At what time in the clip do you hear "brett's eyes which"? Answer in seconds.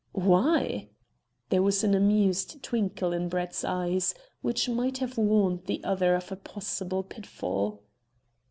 3.29-4.67